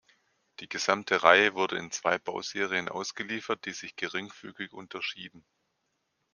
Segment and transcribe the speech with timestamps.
[0.59, 5.45] Die gesamte Reihe wurde in zwei Bauserien ausgeliefert, die sich geringfügig unterschieden.